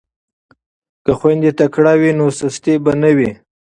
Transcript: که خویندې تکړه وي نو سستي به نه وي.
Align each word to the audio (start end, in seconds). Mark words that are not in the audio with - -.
که 1.03 1.11
خویندې 1.19 1.51
تکړه 1.59 1.93
وي 1.99 2.11
نو 2.19 2.25
سستي 2.39 2.75
به 2.83 2.91
نه 3.01 3.11
وي. 3.17 3.31